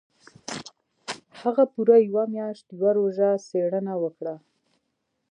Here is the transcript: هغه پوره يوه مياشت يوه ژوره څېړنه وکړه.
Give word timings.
هغه 1.41 1.63
پوره 1.73 1.95
يوه 2.07 2.23
مياشت 2.33 2.65
يوه 2.79 2.91
ژوره 3.15 3.31
څېړنه 3.47 3.93
وکړه. 4.03 4.35